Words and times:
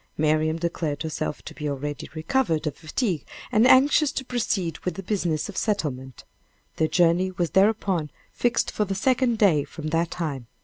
Marian 0.17 0.55
declared 0.55 1.03
herself 1.03 1.43
to 1.43 1.53
be 1.53 1.69
already 1.69 2.09
recovered 2.15 2.65
of 2.65 2.75
fatigue, 2.75 3.23
and 3.51 3.67
anxious 3.67 4.11
to 4.13 4.25
proceed 4.25 4.79
with 4.79 4.95
the 4.95 5.03
business 5.03 5.47
of 5.47 5.55
settlement. 5.55 6.23
Their 6.77 6.87
journey 6.87 7.29
was 7.29 7.51
thereupon 7.51 8.09
fixed 8.31 8.71
for 8.71 8.83
the 8.83 8.95
second 8.95 9.37
day 9.37 9.63
from 9.63 9.89
that 9.89 10.09
time. 10.09 10.47